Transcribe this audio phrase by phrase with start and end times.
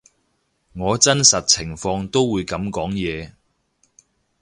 [0.73, 3.33] 我真實情況都會噉講嘢